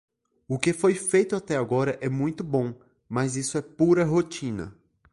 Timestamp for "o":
0.47-0.57